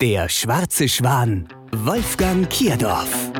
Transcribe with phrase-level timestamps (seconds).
[0.00, 3.32] der schwarze Schwan, Wolfgang Kierdorf.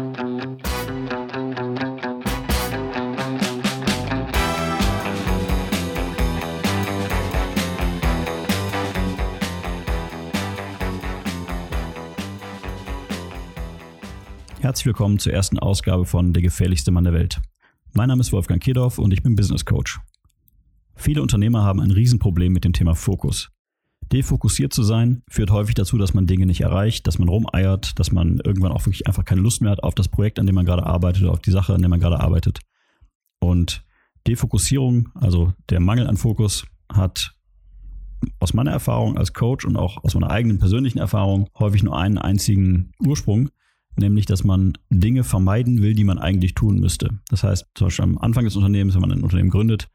[14.58, 17.40] Herzlich willkommen zur ersten Ausgabe von Der gefährlichste Mann der Welt.
[17.92, 20.00] Mein Name ist Wolfgang Kierdorf und ich bin Business Coach.
[20.96, 23.48] Viele Unternehmer haben ein Riesenproblem mit dem Thema Fokus.
[24.12, 28.10] Defokussiert zu sein führt häufig dazu, dass man Dinge nicht erreicht, dass man rumeiert, dass
[28.10, 30.64] man irgendwann auch wirklich einfach keine Lust mehr hat auf das Projekt, an dem man
[30.64, 32.60] gerade arbeitet oder auf die Sache, an der man gerade arbeitet.
[33.41, 33.84] Und
[34.27, 37.34] Defokussierung, also der Mangel an Fokus, hat
[38.41, 42.18] aus meiner Erfahrung als Coach und auch aus meiner eigenen persönlichen Erfahrung häufig nur einen
[42.18, 43.50] einzigen Ursprung,
[43.96, 47.20] nämlich dass man Dinge vermeiden will, die man eigentlich tun müsste.
[47.28, 49.88] Das heißt, zum Beispiel am Anfang des Unternehmens, wenn man ein Unternehmen gründet,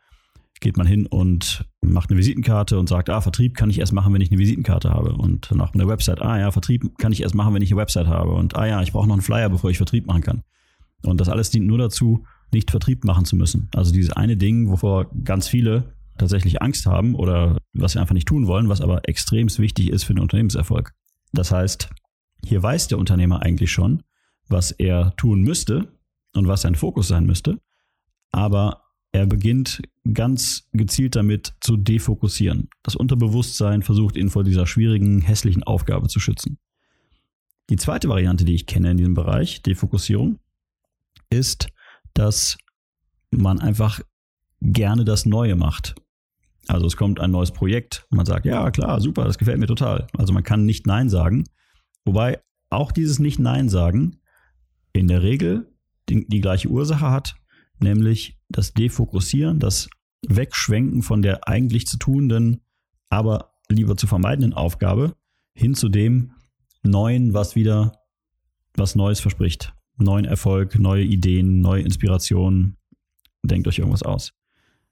[0.64, 4.14] geht man hin und macht eine Visitenkarte und sagt, ah, Vertrieb kann ich erst machen,
[4.14, 5.14] wenn ich eine Visitenkarte habe.
[5.14, 8.08] Und nach einer Website, ah ja, Vertrieb kann ich erst machen, wenn ich eine Website
[8.08, 8.31] habe.
[8.31, 10.44] Und ah ja, ich brauche noch einen Flyer, bevor ich Vertrieb machen kann.
[11.03, 13.69] Und das alles dient nur dazu, nicht Vertrieb machen zu müssen.
[13.75, 18.28] Also dieses eine Ding, wovor ganz viele tatsächlich Angst haben oder was sie einfach nicht
[18.28, 20.94] tun wollen, was aber extrem wichtig ist für den Unternehmenserfolg.
[21.34, 21.89] Das heißt,
[22.45, 24.03] hier weiß der Unternehmer eigentlich schon,
[24.47, 25.88] was er tun müsste
[26.34, 27.59] und was sein Fokus sein müsste,
[28.31, 28.82] aber
[29.14, 32.69] er beginnt ganz gezielt damit zu defokussieren.
[32.81, 36.58] Das Unterbewusstsein versucht ihn vor dieser schwierigen, hässlichen Aufgabe zu schützen.
[37.69, 40.40] Die zweite Variante, die ich kenne in diesem Bereich, Defokussierung,
[41.29, 41.69] ist,
[42.13, 42.57] dass
[43.31, 44.02] man einfach
[44.62, 45.96] gerne das Neue macht.
[46.68, 49.68] Also es kommt ein neues Projekt und man sagt, ja klar, super, das gefällt mir
[49.68, 50.07] total.
[50.18, 51.44] Also man kann nicht Nein sagen.
[52.03, 54.18] Wobei auch dieses Nicht-Nein sagen
[54.91, 55.72] in der Regel
[56.09, 57.35] die, die gleiche Ursache hat,
[57.83, 59.89] nämlich das Defokussieren, das
[60.27, 62.61] Wegschwenken von der eigentlich zu tunenden,
[63.09, 65.16] aber lieber zu vermeidenden Aufgabe
[65.53, 66.31] hin zu dem
[66.81, 67.99] Neuen, was wieder
[68.75, 69.73] was Neues verspricht.
[69.97, 72.77] Neuen Erfolg, neue Ideen, neue Inspirationen.
[73.43, 74.33] Denkt euch irgendwas aus.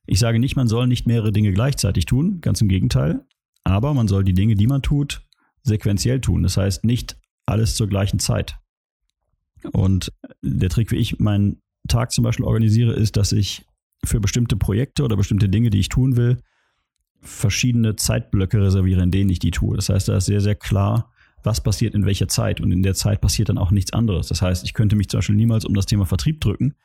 [0.06, 3.26] Ich sage nicht, man soll nicht mehrere Dinge gleichzeitig tun, ganz im Gegenteil.
[3.64, 5.26] Aber man soll die Dinge, die man tut,
[5.64, 6.44] sequenziell tun.
[6.44, 8.58] Das heißt, nicht alles zur gleichen Zeit.
[9.72, 13.66] Und der Trick, wie ich meinen Tag zum Beispiel organisiere, ist, dass ich
[14.04, 16.38] für bestimmte Projekte oder bestimmte Dinge, die ich tun will,
[17.22, 19.76] verschiedene Zeitblöcke reserviere, in denen ich die tue.
[19.76, 21.12] Das heißt, da ist sehr, sehr klar,
[21.44, 22.62] was passiert in welcher Zeit.
[22.62, 24.28] Und in der Zeit passiert dann auch nichts anderes.
[24.28, 26.76] Das heißt, ich könnte mich zum Beispiel niemals um das Thema Vertrieb drücken,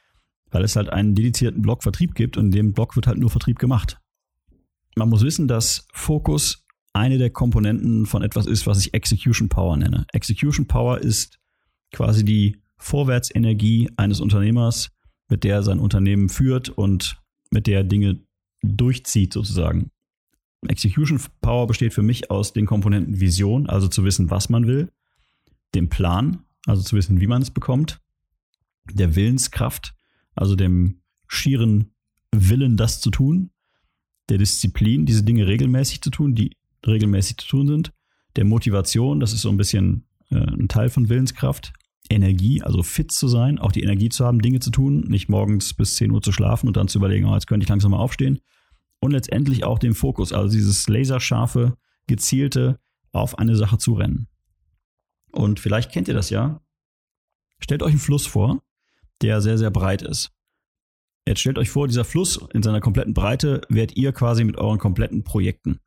[0.50, 3.30] weil es halt einen dedizierten Block Vertrieb gibt und in dem Block wird halt nur
[3.30, 3.98] Vertrieb gemacht.
[4.94, 9.76] Man muss wissen, dass Fokus eine der Komponenten von etwas ist, was ich Execution Power
[9.76, 10.06] nenne.
[10.12, 11.38] Execution Power ist
[11.92, 14.90] quasi die Vorwärtsenergie eines Unternehmers,
[15.28, 17.20] mit der er sein Unternehmen führt und
[17.50, 18.20] mit der er Dinge
[18.62, 19.90] durchzieht sozusagen.
[20.68, 24.90] Execution Power besteht für mich aus den Komponenten Vision, also zu wissen, was man will,
[25.74, 28.00] dem Plan, also zu wissen, wie man es bekommt,
[28.92, 29.94] der Willenskraft,
[30.34, 31.92] also dem schieren
[32.32, 33.50] Willen, das zu tun,
[34.28, 36.56] der Disziplin, diese Dinge regelmäßig zu tun, die
[36.86, 37.92] regelmäßig zu tun sind,
[38.36, 41.72] der Motivation, das ist so ein bisschen äh, ein Teil von Willenskraft,
[42.10, 45.74] Energie, also fit zu sein, auch die Energie zu haben, Dinge zu tun, nicht morgens
[45.74, 47.98] bis 10 Uhr zu schlafen und dann zu überlegen, oh, jetzt könnte ich langsam mal
[47.98, 48.40] aufstehen.
[49.00, 52.78] Und letztendlich auch den Fokus, also dieses laserscharfe, gezielte
[53.12, 54.28] auf eine Sache zu rennen.
[55.32, 56.60] Und vielleicht kennt ihr das ja.
[57.58, 58.62] Stellt euch einen Fluss vor,
[59.22, 60.32] der sehr, sehr breit ist.
[61.26, 64.78] Jetzt stellt euch vor, dieser Fluss in seiner kompletten Breite werdet ihr quasi mit euren
[64.78, 65.80] kompletten Projekten.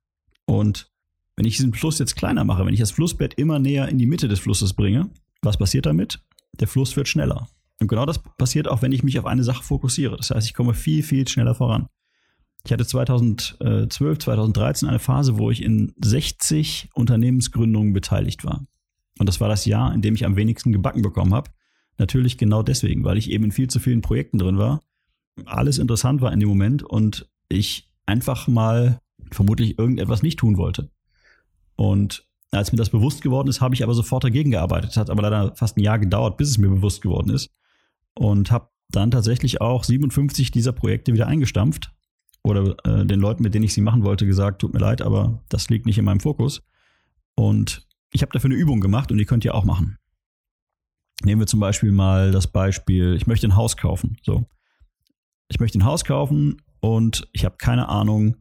[0.46, 0.92] Und
[1.36, 4.08] wenn ich diesen Fluss jetzt kleiner mache, wenn ich das Flussbett immer näher in die
[4.08, 5.10] Mitte des Flusses bringe,
[5.42, 6.20] was passiert damit?
[6.60, 7.48] Der Fluss wird schneller.
[7.80, 10.18] Und genau das passiert auch, wenn ich mich auf eine Sache fokussiere.
[10.18, 11.88] Das heißt, ich komme viel, viel schneller voran.
[12.66, 18.66] Ich hatte 2012, 2013 eine Phase, wo ich in 60 Unternehmensgründungen beteiligt war.
[19.18, 21.52] Und das war das Jahr, in dem ich am wenigsten gebacken bekommen habe.
[21.98, 24.82] Natürlich genau deswegen, weil ich eben in viel zu vielen Projekten drin war.
[25.46, 29.00] Alles interessant war in dem Moment und ich einfach mal
[29.32, 30.90] vermutlich irgendetwas nicht tun wollte.
[31.76, 34.98] Und als mir das bewusst geworden ist, habe ich aber sofort dagegen gearbeitet.
[34.98, 37.52] Hat aber leider fast ein Jahr gedauert, bis es mir bewusst geworden ist.
[38.16, 41.92] Und habe dann tatsächlich auch 57 dieser Projekte wieder eingestampft.
[42.44, 45.44] Oder äh, den Leuten, mit denen ich sie machen wollte, gesagt, tut mir leid, aber
[45.50, 46.64] das liegt nicht in meinem Fokus.
[47.36, 49.98] Und ich habe dafür eine Übung gemacht und die könnt ihr auch machen.
[51.24, 54.18] Nehmen wir zum Beispiel mal das Beispiel, ich möchte ein Haus kaufen.
[54.24, 54.46] So.
[55.50, 58.38] Ich möchte ein Haus kaufen und ich habe keine Ahnung,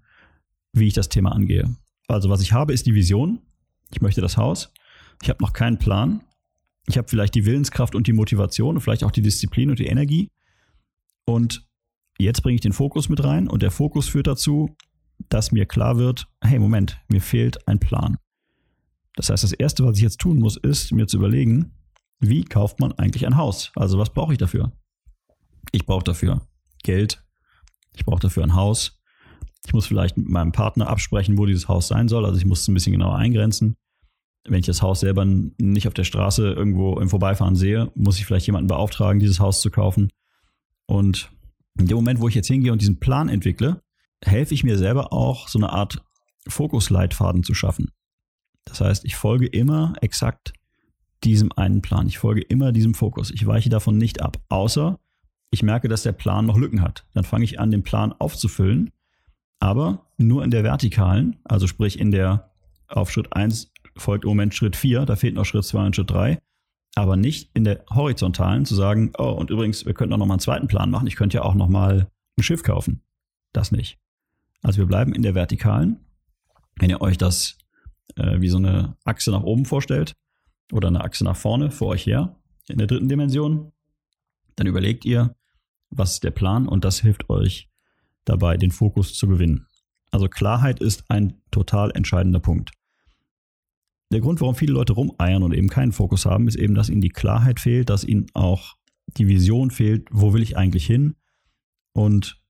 [0.72, 1.76] wie ich das Thema angehe.
[2.06, 3.40] Also was ich habe, ist die Vision.
[3.90, 4.72] Ich möchte das Haus.
[5.22, 6.22] Ich habe noch keinen Plan.
[6.86, 9.86] Ich habe vielleicht die Willenskraft und die Motivation und vielleicht auch die Disziplin und die
[9.86, 10.30] Energie.
[11.26, 11.66] Und
[12.18, 14.74] jetzt bringe ich den Fokus mit rein und der Fokus führt dazu,
[15.28, 18.16] dass mir klar wird, hey Moment, mir fehlt ein Plan.
[19.16, 21.74] Das heißt, das Erste, was ich jetzt tun muss, ist mir zu überlegen,
[22.20, 23.72] wie kauft man eigentlich ein Haus?
[23.74, 24.72] Also was brauche ich dafür?
[25.72, 26.46] Ich brauche dafür
[26.82, 27.22] Geld,
[27.94, 28.97] ich brauche dafür ein Haus,
[29.66, 32.62] ich muss vielleicht mit meinem Partner absprechen, wo dieses Haus sein soll, also ich muss
[32.62, 33.76] es ein bisschen genauer eingrenzen.
[34.44, 38.24] Wenn ich das Haus selber nicht auf der Straße irgendwo im Vorbeifahren sehe, muss ich
[38.24, 40.10] vielleicht jemanden beauftragen, dieses Haus zu kaufen.
[40.86, 41.30] Und
[41.78, 43.82] in dem Moment, wo ich jetzt hingehe und diesen Plan entwickle,
[44.24, 46.02] helfe ich mir selber auch, so eine Art
[46.48, 47.90] Fokusleitfaden zu schaffen.
[48.64, 50.52] Das heißt, ich folge immer exakt
[51.24, 52.06] diesem einen Plan.
[52.06, 53.30] Ich folge immer diesem Fokus.
[53.30, 54.98] Ich weiche davon nicht ab, außer
[55.50, 57.06] ich merke, dass der Plan noch Lücken hat.
[57.14, 58.90] Dann fange ich an, den Plan aufzufüllen,
[59.60, 62.50] aber nur in der vertikalen, also sprich in der
[62.88, 66.10] auf Schritt 1 folgt im Moment Schritt 4, da fehlt noch Schritt 2 und Schritt
[66.10, 66.38] 3,
[66.94, 70.34] aber nicht in der horizontalen zu sagen, oh, und übrigens, wir könnten auch noch mal
[70.34, 73.02] einen zweiten Plan machen, ich könnte ja auch noch mal ein Schiff kaufen.
[73.52, 73.98] Das nicht.
[74.62, 76.00] Also wir bleiben in der vertikalen.
[76.76, 77.58] Wenn ihr euch das
[78.16, 80.14] äh, wie so eine Achse nach oben vorstellt
[80.72, 82.36] oder eine Achse nach vorne vor euch her
[82.68, 83.72] in der dritten Dimension,
[84.56, 85.34] dann überlegt ihr,
[85.90, 87.67] was ist der Plan und das hilft euch
[88.28, 89.66] dabei, den Fokus zu gewinnen.
[90.10, 92.72] Also Klarheit ist ein total entscheidender Punkt.
[94.10, 97.02] Der Grund, warum viele Leute rumeiern und eben keinen Fokus haben, ist eben, dass ihnen
[97.02, 98.76] die Klarheit fehlt, dass ihnen auch
[99.16, 101.16] die Vision fehlt, wo will ich eigentlich hin?
[101.92, 102.40] Und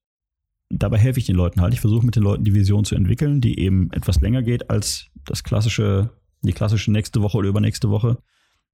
[0.70, 1.74] dabei helfe ich den Leuten halt.
[1.74, 5.08] Ich versuche mit den Leuten die Vision zu entwickeln, die eben etwas länger geht als
[5.24, 6.10] das klassische,
[6.42, 8.18] die klassische nächste Woche oder übernächste Woche.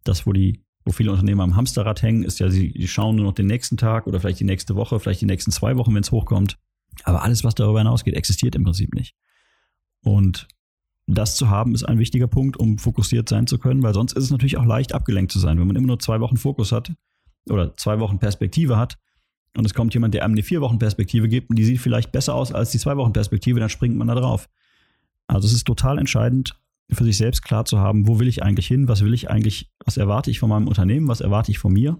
[0.03, 3.25] Das, wo die, wo viele Unternehmer am Hamsterrad hängen, ist ja, sie, sie schauen nur
[3.25, 6.03] noch den nächsten Tag oder vielleicht die nächste Woche, vielleicht die nächsten zwei Wochen, wenn
[6.03, 6.59] es hochkommt.
[7.03, 9.15] Aber alles, was darüber hinausgeht, existiert im Prinzip nicht.
[10.03, 10.47] Und
[11.07, 14.25] das zu haben, ist ein wichtiger Punkt, um fokussiert sein zu können, weil sonst ist
[14.25, 15.59] es natürlich auch leicht abgelenkt zu sein.
[15.59, 16.93] Wenn man immer nur zwei Wochen Fokus hat
[17.49, 18.99] oder zwei Wochen Perspektive hat,
[19.57, 22.11] und es kommt jemand, der einem eine vier Wochen Perspektive gibt und die sieht vielleicht
[22.11, 24.49] besser aus als die zwei Wochen Perspektive, dann springt man da drauf.
[25.27, 26.59] Also es ist total entscheidend,
[26.91, 29.71] für sich selbst klar zu haben, wo will ich eigentlich hin, was will ich eigentlich,
[29.85, 31.99] was erwarte ich von meinem Unternehmen, was erwarte ich von mir.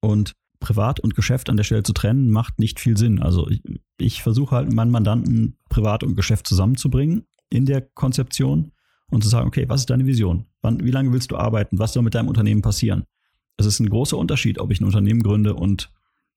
[0.00, 3.22] Und Privat und Geschäft an der Stelle zu trennen, macht nicht viel Sinn.
[3.22, 3.62] Also ich,
[3.98, 8.72] ich versuche halt meinen Mandanten Privat und Geschäft zusammenzubringen in der Konzeption
[9.10, 10.46] und zu sagen, okay, was ist deine Vision?
[10.62, 11.78] Wann, wie lange willst du arbeiten?
[11.78, 13.04] Was soll mit deinem Unternehmen passieren?
[13.56, 15.90] Es ist ein großer Unterschied, ob ich ein Unternehmen gründe und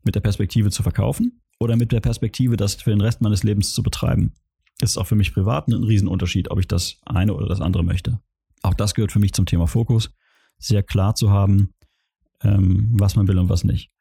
[0.04, 3.74] mit der Perspektive zu verkaufen oder mit der Perspektive, das für den Rest meines Lebens
[3.74, 4.34] zu betreiben.
[4.80, 7.84] Das ist auch für mich privat ein Riesenunterschied, ob ich das eine oder das andere
[7.84, 8.20] möchte.
[8.62, 10.12] Auch das gehört für mich zum Thema Fokus.
[10.58, 11.74] Sehr klar zu haben,
[12.44, 13.92] ähm, was man will und was nicht.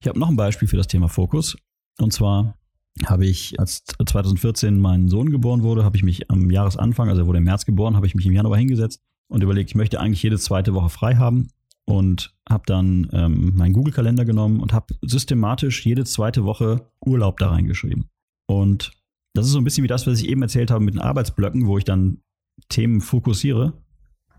[0.00, 1.56] Ich habe noch ein Beispiel für das Thema Fokus.
[1.98, 2.58] Und zwar
[3.04, 7.26] habe ich, als 2014 mein Sohn geboren wurde, habe ich mich am Jahresanfang, also er
[7.26, 10.22] wurde im März geboren, habe ich mich im Januar hingesetzt und überlegt, ich möchte eigentlich
[10.22, 11.48] jede zweite Woche frei haben
[11.84, 17.50] und habe dann ähm, meinen Google-Kalender genommen und habe systematisch jede zweite Woche Urlaub da
[17.50, 18.08] reingeschrieben.
[18.46, 18.92] Und
[19.34, 21.66] das ist so ein bisschen wie das, was ich eben erzählt habe mit den Arbeitsblöcken,
[21.66, 22.22] wo ich dann
[22.68, 23.74] Themen fokussiere.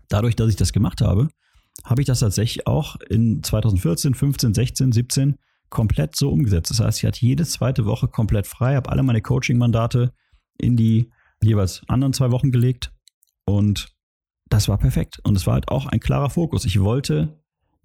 [0.08, 1.28] Dadurch, dass ich das gemacht habe,
[1.84, 5.38] habe ich das tatsächlich auch in 2014, 15, 16, 17
[5.70, 6.70] komplett so umgesetzt.
[6.70, 10.12] Das heißt, ich hatte jede zweite Woche komplett frei, habe alle meine Coaching-Mandate
[10.58, 11.10] in die
[11.42, 12.92] jeweils anderen zwei Wochen gelegt
[13.44, 13.88] und
[14.48, 15.20] das war perfekt.
[15.24, 16.64] Und es war halt auch ein klarer Fokus.
[16.64, 17.38] Ich wollte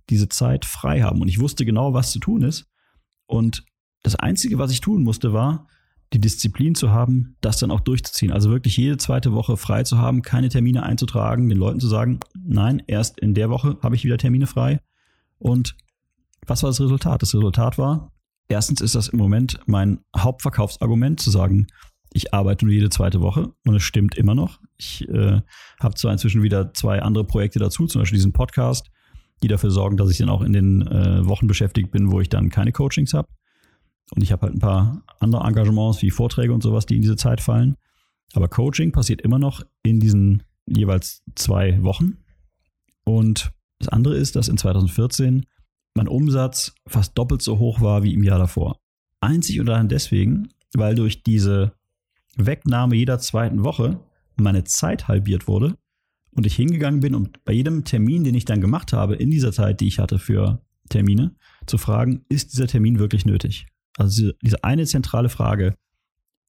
[0.09, 2.69] diese Zeit frei haben und ich wusste genau, was zu tun ist.
[3.25, 3.65] Und
[4.01, 5.67] das Einzige, was ich tun musste, war,
[6.11, 8.31] die Disziplin zu haben, das dann auch durchzuziehen.
[8.31, 12.19] Also wirklich jede zweite Woche frei zu haben, keine Termine einzutragen, den Leuten zu sagen,
[12.35, 14.79] nein, erst in der Woche habe ich wieder Termine frei.
[15.39, 15.75] Und
[16.47, 17.21] was war das Resultat?
[17.21, 18.11] Das Resultat war,
[18.47, 21.67] erstens ist das im Moment mein Hauptverkaufsargument zu sagen,
[22.13, 24.59] ich arbeite nur jede zweite Woche und es stimmt immer noch.
[24.77, 25.41] Ich äh,
[25.79, 28.91] habe zwar inzwischen wieder zwei andere Projekte dazu, zum Beispiel diesen Podcast,
[29.41, 32.29] die dafür sorgen, dass ich dann auch in den äh, Wochen beschäftigt bin, wo ich
[32.29, 33.27] dann keine Coachings habe.
[34.15, 37.15] Und ich habe halt ein paar andere Engagements wie Vorträge und sowas, die in diese
[37.15, 37.77] Zeit fallen.
[38.33, 42.17] Aber Coaching passiert immer noch in diesen jeweils zwei Wochen.
[43.05, 45.45] Und das andere ist, dass in 2014
[45.95, 48.79] mein Umsatz fast doppelt so hoch war wie im Jahr davor.
[49.21, 51.73] Einzig und allein deswegen, weil durch diese
[52.35, 53.99] Wegnahme jeder zweiten Woche
[54.35, 55.77] meine Zeit halbiert wurde
[56.31, 59.51] und ich hingegangen bin und bei jedem Termin, den ich dann gemacht habe, in dieser
[59.51, 61.35] Zeit, die ich hatte für Termine,
[61.67, 63.67] zu fragen, ist dieser Termin wirklich nötig?
[63.97, 65.75] Also diese eine zentrale Frage,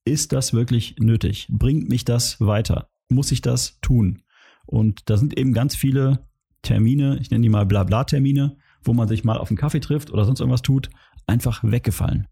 [0.04, 1.46] ist das wirklich nötig?
[1.50, 2.88] Bringt mich das weiter?
[3.08, 4.22] Muss ich das tun?
[4.66, 6.26] Und da sind eben ganz viele
[6.62, 10.24] Termine, ich nenne die mal Blabla-Termine, wo man sich mal auf einen Kaffee trifft oder
[10.24, 10.90] sonst irgendwas tut,
[11.26, 12.28] einfach weggefallen.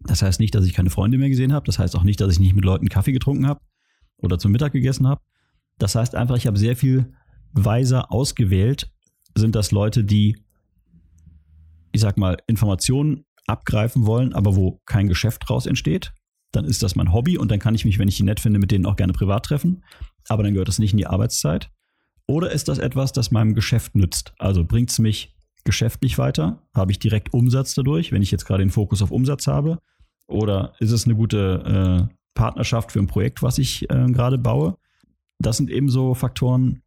[0.00, 1.66] Das heißt nicht, dass ich keine Freunde mehr gesehen habe.
[1.66, 3.60] Das heißt auch nicht, dass ich nicht mit Leuten Kaffee getrunken habe
[4.18, 5.20] oder zum Mittag gegessen habe.
[5.78, 7.12] Das heißt einfach, ich habe sehr viel
[7.52, 8.92] weiser ausgewählt.
[9.34, 10.42] Sind das Leute, die,
[11.92, 16.12] ich sag mal, Informationen abgreifen wollen, aber wo kein Geschäft draus entsteht?
[16.52, 18.58] Dann ist das mein Hobby und dann kann ich mich, wenn ich die nett finde,
[18.58, 19.84] mit denen auch gerne privat treffen.
[20.28, 21.70] Aber dann gehört das nicht in die Arbeitszeit.
[22.26, 24.34] Oder ist das etwas, das meinem Geschäft nützt?
[24.38, 25.35] Also bringt es mich
[25.66, 26.62] geschäftlich weiter?
[26.74, 29.78] Habe ich direkt Umsatz dadurch, wenn ich jetzt gerade den Fokus auf Umsatz habe?
[30.26, 34.78] Oder ist es eine gute äh, Partnerschaft für ein Projekt, was ich äh, gerade baue?
[35.38, 36.82] Das sind eben so Faktoren,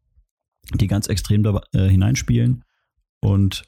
[0.73, 2.63] die ganz extrem da äh, hineinspielen.
[3.21, 3.63] Und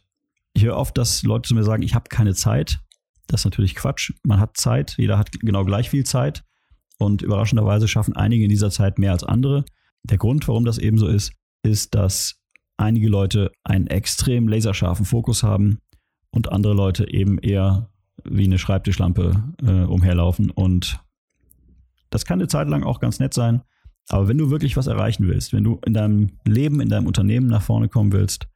[0.53, 2.79] ich höre oft, dass Leute zu mir sagen, ich habe keine Zeit.
[3.27, 4.13] Das ist natürlich Quatsch.
[4.23, 6.43] Man hat Zeit, jeder hat genau gleich viel Zeit.
[6.97, 9.65] Und überraschenderweise schaffen einige in dieser Zeit mehr als andere.
[10.03, 12.40] Der Grund, warum das eben so ist, ist, dass
[12.81, 15.79] einige Leute einen extrem laserscharfen Fokus haben
[16.31, 17.89] und andere Leute eben eher
[18.23, 20.49] wie eine Schreibtischlampe äh, umherlaufen.
[20.49, 20.99] Und
[22.09, 23.61] das kann eine Zeit lang auch ganz nett sein.
[24.09, 27.47] Aber wenn du wirklich was erreichen willst, wenn du in deinem Leben, in deinem Unternehmen
[27.47, 28.47] nach vorne kommen willst,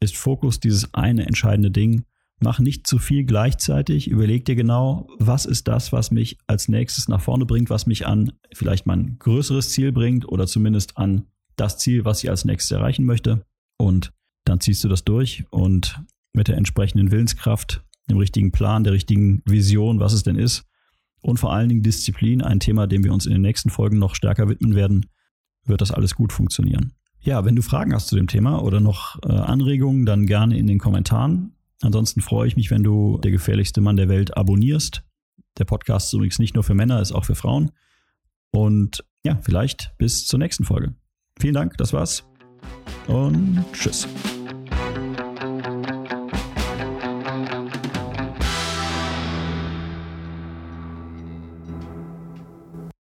[0.00, 2.04] ist Fokus dieses eine entscheidende Ding.
[2.40, 4.08] Mach nicht zu viel gleichzeitig.
[4.08, 8.06] Überleg dir genau, was ist das, was mich als nächstes nach vorne bringt, was mich
[8.06, 12.72] an vielleicht mein größeres Ziel bringt oder zumindest an das Ziel, was ich als nächstes
[12.72, 13.44] erreichen möchte.
[13.78, 14.12] Und
[14.44, 16.00] dann ziehst du das durch und
[16.32, 20.64] mit der entsprechenden Willenskraft, dem richtigen Plan, der richtigen Vision, was es denn ist,
[21.20, 24.14] und vor allen Dingen Disziplin, ein Thema, dem wir uns in den nächsten Folgen noch
[24.14, 25.06] stärker widmen werden,
[25.64, 26.92] wird das alles gut funktionieren.
[27.20, 30.68] Ja, wenn du Fragen hast zu dem Thema oder noch äh, Anregungen, dann gerne in
[30.68, 31.56] den Kommentaren.
[31.82, 35.02] Ansonsten freue ich mich, wenn du der gefährlichste Mann der Welt abonnierst.
[35.58, 37.72] Der Podcast ist übrigens nicht nur für Männer, ist auch für Frauen.
[38.52, 40.94] Und ja, vielleicht bis zur nächsten Folge.
[41.40, 42.24] Vielen Dank, das war's
[43.06, 44.06] und tschüss.